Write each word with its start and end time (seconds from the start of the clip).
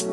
¿Qué 0.00 0.06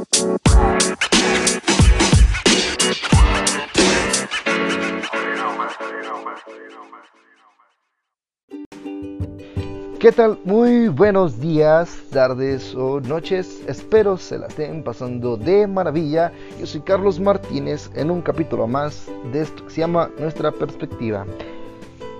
tal? 10.11 10.39
Muy 10.43 10.89
buenos 10.89 11.39
días, 11.39 12.03
tardes 12.11 12.75
o 12.75 12.99
noches. 12.99 13.63
Espero 13.65 14.17
se 14.17 14.37
la 14.37 14.47
estén 14.47 14.83
pasando 14.83 15.37
de 15.37 15.65
maravilla. 15.67 16.33
Yo 16.59 16.65
soy 16.65 16.81
Carlos 16.81 17.17
Martínez 17.21 17.89
en 17.95 18.11
un 18.11 18.21
capítulo 18.21 18.67
más 18.67 19.07
de 19.31 19.43
esto 19.43 19.63
que 19.63 19.69
se 19.69 19.79
llama 19.81 20.11
Nuestra 20.19 20.51
Perspectiva. 20.51 21.25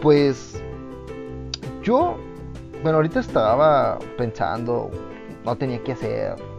Pues 0.02 0.54
yo, 1.84 2.16
bueno, 2.82 3.00
ahorita 3.00 3.20
estaba 3.20 4.00
pensando, 4.18 4.90
no 5.44 5.58
tenía 5.58 5.84
que 5.84 5.92
hacer. 5.92 6.57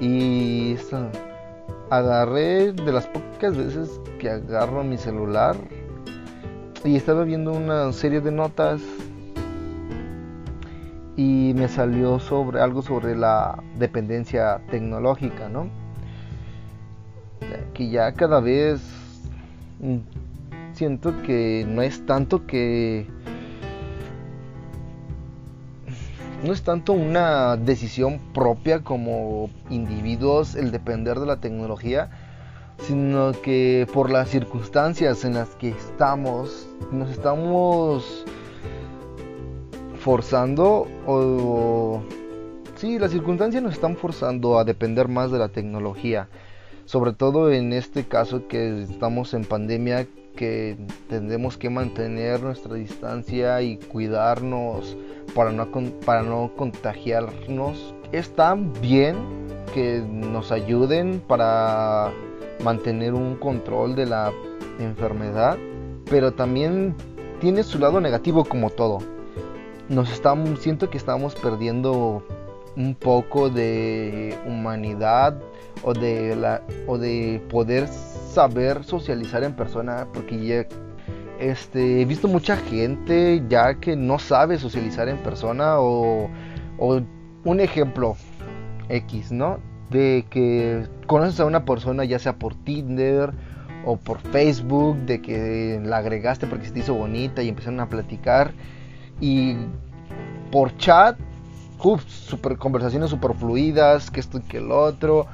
Y 0.00 0.76
agarré 1.90 2.72
de 2.72 2.92
las 2.92 3.06
pocas 3.06 3.56
veces 3.56 4.00
que 4.18 4.30
agarro 4.30 4.82
mi 4.82 4.96
celular 4.96 5.56
y 6.84 6.96
estaba 6.96 7.24
viendo 7.24 7.52
una 7.52 7.92
serie 7.92 8.20
de 8.20 8.32
notas 8.32 8.82
y 11.16 11.52
me 11.54 11.68
salió 11.68 12.18
sobre 12.18 12.60
algo 12.60 12.82
sobre 12.82 13.16
la 13.16 13.62
dependencia 13.78 14.60
tecnológica, 14.70 15.48
¿no? 15.48 15.68
Que 17.72 17.88
ya 17.88 18.12
cada 18.12 18.40
vez 18.40 18.80
mm, 19.80 19.98
siento 20.72 21.22
que 21.22 21.64
no 21.68 21.82
es 21.82 22.04
tanto 22.04 22.46
que 22.46 23.06
no 26.44 26.52
es 26.52 26.62
tanto 26.62 26.92
una 26.92 27.56
decisión 27.56 28.20
propia 28.34 28.80
como 28.80 29.48
individuos 29.70 30.54
el 30.54 30.70
depender 30.70 31.18
de 31.18 31.26
la 31.26 31.40
tecnología, 31.40 32.10
sino 32.86 33.32
que 33.42 33.86
por 33.94 34.10
las 34.10 34.28
circunstancias 34.28 35.24
en 35.24 35.34
las 35.34 35.48
que 35.56 35.70
estamos, 35.70 36.68
nos 36.92 37.10
estamos 37.10 38.26
forzando 40.00 40.86
o, 41.06 42.02
sí, 42.76 42.98
las 42.98 43.12
circunstancias 43.12 43.62
nos 43.62 43.72
están 43.72 43.96
forzando 43.96 44.58
a 44.58 44.64
depender 44.64 45.08
más 45.08 45.30
de 45.30 45.38
la 45.38 45.48
tecnología, 45.48 46.28
sobre 46.84 47.14
todo 47.14 47.50
en 47.50 47.72
este 47.72 48.04
caso 48.04 48.48
que 48.48 48.82
estamos 48.82 49.32
en 49.32 49.46
pandemia 49.46 50.06
que 50.36 50.76
tendremos 51.08 51.56
que 51.56 51.70
mantener 51.70 52.42
nuestra 52.42 52.74
distancia 52.74 53.62
y 53.62 53.78
cuidarnos 53.78 54.94
para 55.34 55.52
no, 55.52 55.68
para 56.04 56.22
no 56.22 56.50
contagiarnos. 56.56 57.94
Está 58.12 58.54
bien 58.80 59.16
que 59.74 60.00
nos 60.00 60.52
ayuden 60.52 61.20
para 61.26 62.12
mantener 62.62 63.14
un 63.14 63.36
control 63.36 63.96
de 63.96 64.06
la 64.06 64.32
enfermedad, 64.78 65.58
pero 66.08 66.32
también 66.32 66.94
tiene 67.40 67.62
su 67.62 67.78
lado 67.78 68.00
negativo 68.00 68.44
como 68.44 68.70
todo. 68.70 68.98
Nos 69.88 70.10
estamos, 70.12 70.60
siento 70.60 70.88
que 70.88 70.96
estamos 70.96 71.34
perdiendo 71.34 72.22
un 72.76 72.94
poco 72.94 73.50
de 73.50 74.36
humanidad 74.46 75.38
o 75.82 75.92
de 75.92 76.34
la 76.36 76.62
o 76.86 76.98
de 76.98 77.42
poder 77.50 77.86
saber 77.88 78.84
socializar 78.84 79.44
en 79.44 79.54
persona 79.54 80.08
porque 80.12 80.44
ya 80.44 80.66
este 81.38 82.02
he 82.02 82.04
visto 82.04 82.28
mucha 82.28 82.56
gente 82.56 83.42
ya 83.48 83.74
que 83.74 83.96
no 83.96 84.18
sabe 84.18 84.58
socializar 84.58 85.08
en 85.08 85.18
persona 85.18 85.78
o, 85.78 86.30
un 86.78 87.60
ejemplo 87.60 88.16
X, 88.88 89.32
¿no? 89.32 89.58
de 89.90 90.24
que 90.30 90.86
conoces 91.06 91.38
a 91.40 91.44
una 91.44 91.64
persona 91.64 92.04
ya 92.04 92.18
sea 92.18 92.36
por 92.36 92.54
Tinder 92.54 93.32
o 93.84 93.96
por 93.96 94.18
Facebook, 94.18 94.96
de 95.06 95.20
que 95.20 95.80
la 95.84 95.98
agregaste 95.98 96.46
porque 96.46 96.66
se 96.66 96.72
te 96.72 96.80
hizo 96.80 96.94
bonita 96.94 97.42
y 97.42 97.48
empezaron 97.48 97.80
a 97.80 97.88
platicar 97.88 98.52
y 99.20 99.56
por 100.50 100.76
chat, 100.76 101.18
super, 102.06 102.56
conversaciones 102.56 103.10
super 103.10 103.34
fluidas, 103.34 104.10
que 104.10 104.20
esto 104.20 104.38
y 104.38 104.42
que 104.42 104.58
el 104.58 104.72
otro, 104.72 105.26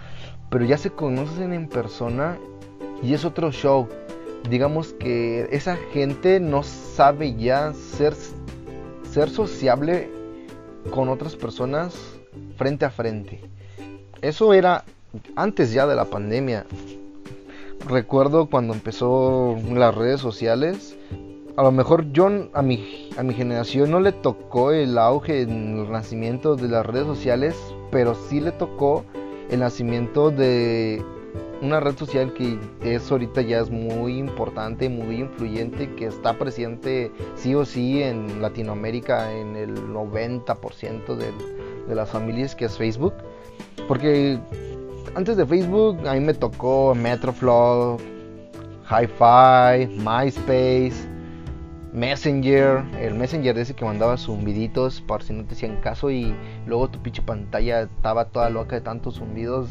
pero 0.50 0.64
ya 0.64 0.76
se 0.76 0.90
conocen 0.90 1.52
en 1.52 1.68
persona 1.68 2.36
y 3.02 3.14
es 3.14 3.24
otro 3.24 3.52
show. 3.52 3.88
Digamos 4.48 4.92
que 4.94 5.48
esa 5.50 5.76
gente 5.92 6.40
no 6.40 6.62
sabe 6.62 7.34
ya 7.36 7.72
ser, 7.74 8.14
ser 9.10 9.30
sociable 9.30 10.10
con 10.90 11.08
otras 11.08 11.36
personas 11.36 11.94
frente 12.56 12.84
a 12.84 12.90
frente. 12.90 13.40
Eso 14.22 14.54
era 14.54 14.84
antes 15.36 15.72
ya 15.72 15.86
de 15.86 15.96
la 15.96 16.06
pandemia. 16.06 16.66
Recuerdo 17.86 18.46
cuando 18.46 18.74
empezó 18.74 19.56
las 19.72 19.94
redes 19.94 20.20
sociales. 20.20 20.96
A 21.56 21.62
lo 21.62 21.72
mejor 21.72 22.10
yo 22.12 22.28
a 22.52 22.62
mi, 22.62 23.10
a 23.16 23.22
mi 23.22 23.34
generación 23.34 23.90
no 23.90 24.00
le 24.00 24.12
tocó 24.12 24.72
el 24.72 24.96
auge 24.98 25.42
el 25.42 25.90
nacimiento 25.90 26.56
de 26.56 26.68
las 26.68 26.86
redes 26.86 27.06
sociales, 27.06 27.56
pero 27.90 28.14
sí 28.14 28.40
le 28.40 28.52
tocó 28.52 29.04
el 29.50 29.60
nacimiento 29.60 30.30
de 30.30 31.04
una 31.62 31.80
red 31.80 31.96
social 31.96 32.32
que 32.32 32.58
es 32.82 33.10
ahorita 33.10 33.42
ya 33.42 33.60
es 33.60 33.70
muy 33.70 34.18
importante, 34.18 34.88
muy 34.88 35.20
influyente, 35.20 35.94
que 35.94 36.06
está 36.06 36.38
presente 36.38 37.12
sí 37.34 37.54
o 37.54 37.64
sí 37.64 38.02
en 38.02 38.40
Latinoamérica 38.40 39.32
en 39.32 39.56
el 39.56 39.76
90% 39.88 41.16
de, 41.16 41.32
de 41.88 41.94
las 41.94 42.10
familias, 42.10 42.54
que 42.54 42.64
es 42.64 42.78
Facebook. 42.78 43.14
Porque 43.86 44.38
antes 45.14 45.36
de 45.36 45.46
Facebook 45.46 46.06
a 46.06 46.14
mí 46.14 46.20
me 46.20 46.34
tocó 46.34 46.94
Metroflow, 46.94 47.98
Hi-Fi, 48.88 49.86
MySpace, 49.98 51.08
Messenger, 51.92 52.84
el 53.00 53.14
Messenger 53.14 53.58
ese 53.58 53.74
que 53.74 53.84
mandaba 53.84 54.16
zumbiditos 54.16 55.00
por 55.00 55.22
si 55.22 55.32
no 55.32 55.44
te 55.44 55.54
hacían 55.54 55.80
caso 55.80 56.10
y 56.10 56.34
luego 56.66 56.88
tu 56.88 57.00
pinche 57.00 57.22
pantalla 57.22 57.82
estaba 57.82 58.26
toda 58.26 58.48
loca 58.50 58.76
de 58.76 58.82
tantos 58.82 59.16
zumbidos. 59.16 59.68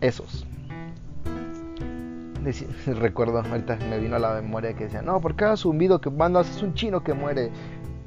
Esos. 0.00 0.47
Recuerdo, 2.86 3.38
ahorita 3.38 3.78
me 3.88 3.98
vino 3.98 4.16
a 4.16 4.18
la 4.18 4.34
memoria 4.34 4.74
que 4.74 4.84
decía, 4.84 5.02
no, 5.02 5.20
por 5.20 5.36
cada 5.36 5.56
zumbido 5.56 6.00
que 6.00 6.10
mandas 6.10 6.48
es 6.50 6.62
un 6.62 6.74
chino 6.74 7.02
que 7.02 7.14
muere. 7.14 7.50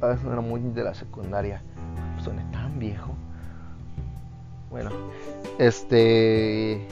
Ah, 0.01 0.15
era 0.25 0.41
muy 0.41 0.61
de 0.61 0.83
la 0.83 0.93
secundaria. 0.93 1.61
Suena 2.23 2.49
tan 2.51 2.79
viejo. 2.79 3.13
Bueno, 4.69 4.89
este. 5.59 6.87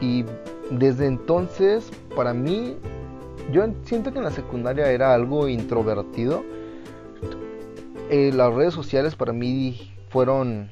Y 0.00 0.24
desde 0.70 1.06
entonces, 1.06 1.90
para 2.16 2.32
mí, 2.32 2.76
yo 3.52 3.64
siento 3.84 4.12
que 4.12 4.18
en 4.18 4.24
la 4.24 4.30
secundaria 4.30 4.90
era 4.90 5.14
algo 5.14 5.46
introvertido. 5.48 6.42
Eh, 8.08 8.32
las 8.34 8.52
redes 8.52 8.74
sociales 8.74 9.14
para 9.14 9.32
mí 9.32 9.92
fueron 10.08 10.70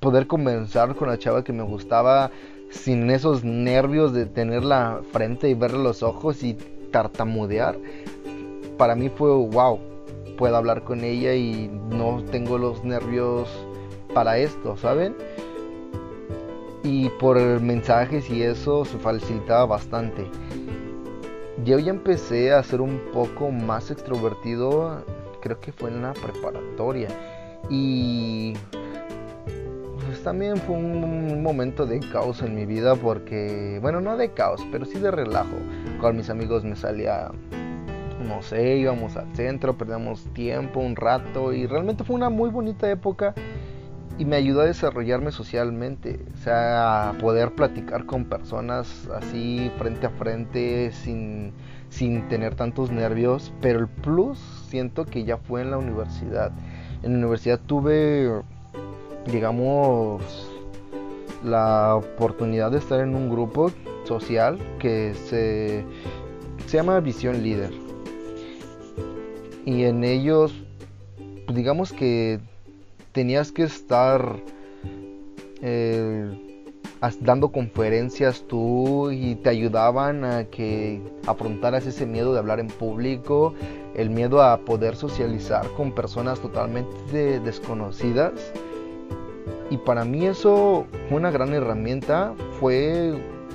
poder 0.00 0.26
conversar 0.26 0.94
con 0.96 1.08
la 1.08 1.18
chava 1.18 1.42
que 1.42 1.52
me 1.52 1.62
gustaba 1.62 2.30
sin 2.70 3.10
esos 3.10 3.44
nervios 3.44 4.12
de 4.12 4.26
tener 4.26 4.64
la 4.64 5.00
frente 5.12 5.48
y 5.48 5.54
ver 5.54 5.72
los 5.72 6.02
ojos 6.02 6.42
y 6.42 6.54
tartamudear. 6.90 7.76
Para 8.76 8.94
mí 8.94 9.08
fue 9.08 9.30
wow, 9.34 9.78
puedo 10.36 10.56
hablar 10.56 10.84
con 10.84 11.02
ella 11.04 11.34
y 11.34 11.68
no 11.90 12.22
tengo 12.30 12.58
los 12.58 12.84
nervios 12.84 13.48
para 14.14 14.38
esto, 14.38 14.76
¿saben? 14.76 15.14
Y 16.84 17.08
por 17.20 17.38
mensajes 17.60 18.30
y 18.30 18.42
eso 18.42 18.84
se 18.84 18.98
facilitaba 18.98 19.66
bastante. 19.66 20.26
Yo 21.64 21.78
ya 21.78 21.90
empecé 21.90 22.52
a 22.52 22.62
ser 22.62 22.80
un 22.80 23.00
poco 23.12 23.50
más 23.50 23.90
extrovertido, 23.90 25.04
creo 25.42 25.60
que 25.60 25.72
fue 25.72 25.90
en 25.90 26.02
la 26.02 26.12
preparatoria. 26.14 27.08
Y 27.68 28.54
también 30.28 30.58
fue 30.58 30.76
un 30.76 31.42
momento 31.42 31.86
de 31.86 32.00
caos 32.00 32.42
en 32.42 32.54
mi 32.54 32.66
vida 32.66 32.94
porque, 32.96 33.78
bueno, 33.80 34.02
no 34.02 34.18
de 34.18 34.32
caos, 34.32 34.60
pero 34.70 34.84
sí 34.84 34.98
de 34.98 35.10
relajo. 35.10 35.56
Con 36.02 36.18
mis 36.18 36.28
amigos 36.28 36.64
me 36.64 36.76
salía, 36.76 37.30
no 38.22 38.42
sé, 38.42 38.76
íbamos 38.76 39.16
al 39.16 39.34
centro, 39.34 39.78
perdíamos 39.78 40.24
tiempo 40.34 40.80
un 40.80 40.96
rato 40.96 41.54
y 41.54 41.66
realmente 41.66 42.04
fue 42.04 42.14
una 42.14 42.28
muy 42.28 42.50
bonita 42.50 42.90
época 42.90 43.34
y 44.18 44.26
me 44.26 44.36
ayudó 44.36 44.60
a 44.60 44.64
desarrollarme 44.66 45.32
socialmente, 45.32 46.20
o 46.34 46.36
sea, 46.36 47.08
a 47.08 47.12
poder 47.14 47.54
platicar 47.54 48.04
con 48.04 48.26
personas 48.26 49.08
así 49.14 49.72
frente 49.78 50.08
a 50.08 50.10
frente 50.10 50.92
sin, 50.92 51.54
sin 51.88 52.28
tener 52.28 52.54
tantos 52.54 52.90
nervios, 52.90 53.50
pero 53.62 53.78
el 53.78 53.88
plus 53.88 54.38
siento 54.68 55.06
que 55.06 55.24
ya 55.24 55.38
fue 55.38 55.62
en 55.62 55.70
la 55.70 55.78
universidad. 55.78 56.52
En 57.02 57.12
la 57.12 57.18
universidad 57.18 57.60
tuve, 57.60 58.42
digamos, 59.30 60.50
la 61.44 61.96
oportunidad 61.96 62.70
de 62.70 62.78
estar 62.78 63.00
en 63.00 63.14
un 63.14 63.30
grupo 63.30 63.70
social 64.04 64.58
que 64.78 65.14
se, 65.14 65.84
se 66.66 66.76
llama 66.76 67.00
Visión 67.00 67.42
Líder. 67.42 67.72
Y 69.64 69.84
en 69.84 70.02
ellos, 70.02 70.54
digamos 71.52 71.92
que 71.92 72.40
tenías 73.12 73.52
que 73.52 73.64
estar 73.64 74.40
dando 77.20 77.52
conferencias 77.52 78.44
tú 78.48 79.10
y 79.10 79.36
te 79.36 79.50
ayudaban 79.50 80.24
a 80.24 80.44
que 80.44 81.00
afrontaras 81.26 81.86
ese 81.86 82.06
miedo 82.06 82.32
de 82.32 82.38
hablar 82.38 82.60
en 82.60 82.68
público, 82.68 83.54
el 83.94 84.10
miedo 84.10 84.42
a 84.42 84.58
poder 84.58 84.96
socializar 84.96 85.66
con 85.76 85.92
personas 85.92 86.40
totalmente 86.40 87.40
desconocidas. 87.40 88.32
Y 89.70 89.76
para 89.76 90.04
mí 90.04 90.26
eso 90.26 90.86
fue 91.08 91.18
una 91.18 91.30
gran 91.30 91.52
herramienta, 91.52 92.34
fue 92.58 93.14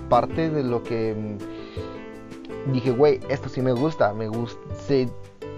parte 0.09 0.49
de 0.49 0.63
lo 0.63 0.83
que 0.83 1.15
dije, 2.71 2.91
güey, 2.91 3.19
esto 3.29 3.49
sí 3.49 3.61
me 3.61 3.73
gusta, 3.73 4.13
me 4.13 4.27
gusta, 4.27 4.59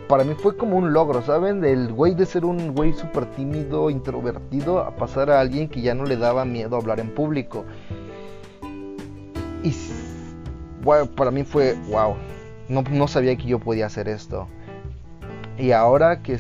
para 0.07 0.23
mí 0.23 0.35
fue 0.35 0.55
como 0.55 0.77
un 0.77 0.93
logro, 0.93 1.21
¿saben? 1.23 1.61
Del 1.61 1.91
güey 1.91 2.13
de 2.13 2.25
ser 2.25 2.45
un 2.45 2.73
güey 2.73 2.93
súper 2.93 3.25
tímido, 3.31 3.89
introvertido, 3.89 4.79
a 4.79 4.95
pasar 4.95 5.31
a 5.31 5.39
alguien 5.39 5.67
que 5.67 5.81
ya 5.81 5.95
no 5.95 6.05
le 6.05 6.15
daba 6.15 6.45
miedo 6.45 6.75
hablar 6.75 6.99
en 6.99 7.09
público. 7.09 7.65
Y 9.63 9.73
bueno, 10.83 11.07
para 11.07 11.31
mí 11.31 11.43
fue, 11.43 11.75
wow, 11.89 12.15
no, 12.69 12.83
no 12.91 13.07
sabía 13.07 13.35
que 13.35 13.45
yo 13.45 13.59
podía 13.59 13.87
hacer 13.87 14.07
esto. 14.07 14.47
Y 15.57 15.71
ahora 15.71 16.21
que 16.21 16.37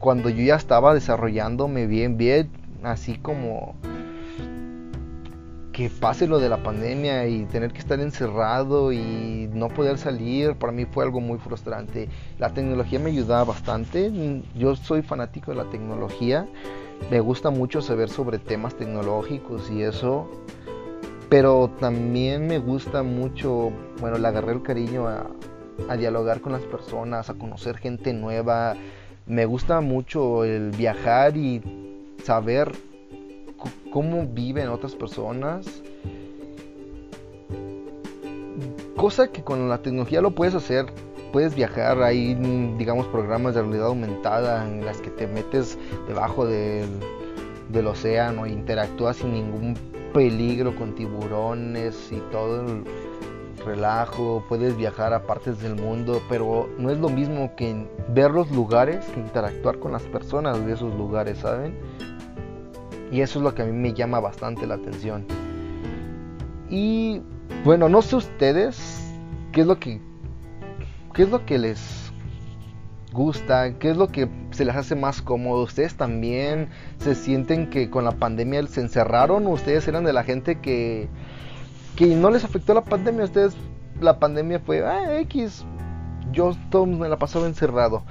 cuando 0.00 0.28
yo 0.28 0.42
ya 0.42 0.56
estaba 0.56 0.94
desarrollándome 0.94 1.86
bien, 1.86 2.16
bien, 2.16 2.50
así 2.84 3.16
como 3.18 3.74
que 5.72 5.88
pase 5.88 6.26
lo 6.26 6.38
de 6.38 6.48
la 6.48 6.62
pandemia 6.62 7.26
y 7.26 7.46
tener 7.46 7.72
que 7.72 7.78
estar 7.78 7.98
encerrado 7.98 8.92
y 8.92 9.48
no 9.52 9.68
poder 9.68 9.96
salir, 9.96 10.54
para 10.54 10.72
mí 10.72 10.84
fue 10.84 11.04
algo 11.04 11.20
muy 11.20 11.38
frustrante. 11.38 12.08
La 12.38 12.50
tecnología 12.50 12.98
me 12.98 13.10
ayudaba 13.10 13.44
bastante, 13.44 14.42
yo 14.54 14.76
soy 14.76 15.02
fanático 15.02 15.50
de 15.50 15.56
la 15.56 15.70
tecnología, 15.70 16.46
me 17.10 17.20
gusta 17.20 17.50
mucho 17.50 17.80
saber 17.80 18.10
sobre 18.10 18.38
temas 18.38 18.74
tecnológicos 18.74 19.70
y 19.70 19.82
eso, 19.82 20.28
pero 21.28 21.70
también 21.80 22.46
me 22.46 22.58
gusta 22.58 23.02
mucho, 23.02 23.72
bueno, 24.00 24.18
le 24.18 24.28
agarré 24.28 24.52
el 24.52 24.62
cariño 24.62 25.08
a, 25.08 25.26
dialogar 25.96 26.40
con 26.42 26.52
las 26.52 26.62
personas, 26.62 27.28
a 27.30 27.34
conocer 27.34 27.78
gente 27.78 28.12
nueva, 28.12 28.76
me 29.26 29.46
gusta 29.46 29.80
mucho 29.80 30.44
el 30.44 30.70
viajar 30.70 31.36
y 31.36 31.91
saber 32.24 32.72
cómo 33.92 34.26
viven 34.26 34.68
otras 34.68 34.94
personas. 34.94 35.82
Cosa 38.96 39.28
que 39.28 39.42
con 39.42 39.68
la 39.68 39.78
tecnología 39.78 40.20
lo 40.20 40.32
puedes 40.32 40.54
hacer. 40.54 40.86
Puedes 41.32 41.54
viajar, 41.54 42.02
hay 42.02 42.34
digamos 42.76 43.06
programas 43.06 43.54
de 43.54 43.62
realidad 43.62 43.86
aumentada 43.86 44.68
en 44.68 44.84
las 44.84 45.00
que 45.00 45.08
te 45.08 45.26
metes 45.26 45.78
debajo 46.06 46.44
del, 46.44 46.88
del 47.70 47.86
océano 47.86 48.44
e 48.44 48.50
interactúas 48.50 49.16
sin 49.16 49.32
ningún 49.32 49.74
peligro 50.12 50.76
con 50.76 50.94
tiburones 50.94 52.12
y 52.12 52.20
todo 52.30 52.60
el 52.60 52.84
relajo, 53.64 54.44
puedes 54.48 54.76
viajar 54.76 55.12
a 55.14 55.22
partes 55.22 55.60
del 55.60 55.76
mundo, 55.76 56.20
pero 56.28 56.68
no 56.78 56.90
es 56.90 56.98
lo 56.98 57.08
mismo 57.08 57.54
que 57.56 57.86
ver 58.08 58.30
los 58.30 58.50
lugares 58.50 59.04
que 59.06 59.20
interactuar 59.20 59.78
con 59.78 59.92
las 59.92 60.02
personas 60.02 60.64
de 60.66 60.72
esos 60.72 60.94
lugares, 60.94 61.38
¿saben? 61.38 61.74
Y 63.12 63.20
eso 63.20 63.38
es 63.38 63.42
lo 63.44 63.54
que 63.54 63.60
a 63.60 63.66
mí 63.66 63.72
me 63.72 63.92
llama 63.92 64.20
bastante 64.20 64.66
la 64.66 64.76
atención. 64.76 65.26
Y 66.70 67.20
bueno, 67.62 67.90
no 67.90 68.00
sé 68.00 68.16
ustedes 68.16 69.12
qué 69.52 69.60
es 69.60 69.66
lo 69.66 69.78
que 69.78 70.00
qué 71.12 71.24
es 71.24 71.30
lo 71.30 71.44
que 71.44 71.58
les 71.58 72.10
gusta, 73.12 73.78
qué 73.78 73.90
es 73.90 73.98
lo 73.98 74.08
que 74.08 74.30
se 74.52 74.64
les 74.64 74.74
hace 74.74 74.96
más 74.96 75.20
cómodo. 75.20 75.62
Ustedes 75.62 75.94
también 75.94 76.70
se 76.96 77.14
sienten 77.14 77.68
que 77.68 77.90
con 77.90 78.04
la 78.04 78.12
pandemia 78.12 78.66
se 78.66 78.80
encerraron, 78.80 79.46
ustedes 79.46 79.86
eran 79.86 80.04
de 80.04 80.14
la 80.14 80.24
gente 80.24 80.60
que 80.60 81.10
que 81.96 82.06
no 82.06 82.30
les 82.30 82.44
afectó 82.44 82.72
la 82.72 82.84
pandemia, 82.84 83.24
ustedes 83.24 83.54
la 84.00 84.18
pandemia 84.18 84.58
fue 84.58 84.86
ah, 84.86 85.20
X. 85.20 85.66
Yo 86.32 86.56
todo 86.70 86.86
me 86.86 87.10
la 87.10 87.18
pasaba 87.18 87.46
encerrado. 87.46 88.04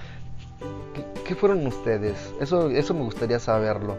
¿Qué, 0.94 1.04
¿Qué, 1.24 1.34
fueron 1.34 1.66
ustedes? 1.66 2.36
Eso, 2.40 2.70
eso 2.70 2.94
me 2.94 3.02
gustaría 3.02 3.40
saberlo. 3.40 3.98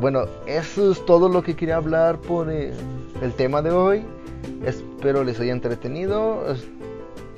Bueno, 0.00 0.24
eso 0.46 0.92
es 0.92 1.04
todo 1.06 1.28
lo 1.28 1.42
que 1.42 1.54
quería 1.54 1.76
hablar 1.76 2.20
por 2.20 2.50
el 2.50 3.32
tema 3.36 3.62
de 3.62 3.70
hoy. 3.70 4.04
Espero 4.64 5.24
les 5.24 5.38
haya 5.40 5.52
entretenido 5.52 6.42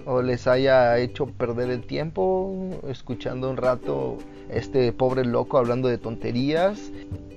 o 0.04 0.22
les 0.22 0.46
haya 0.46 0.98
hecho 0.98 1.26
perder 1.26 1.70
el 1.70 1.82
tiempo 1.82 2.70
escuchando 2.88 3.50
un 3.50 3.56
rato 3.56 4.16
este 4.48 4.92
pobre 4.92 5.24
loco 5.24 5.58
hablando 5.58 5.88
de 5.88 5.98
tonterías. 5.98 6.92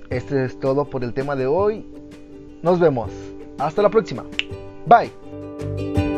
Este 0.09 0.45
es 0.45 0.59
todo 0.59 0.85
por 0.85 1.03
el 1.03 1.13
tema 1.13 1.35
de 1.35 1.47
hoy. 1.47 1.85
Nos 2.61 2.79
vemos. 2.79 3.11
Hasta 3.57 3.81
la 3.81 3.89
próxima. 3.89 4.23
Bye. 4.85 6.08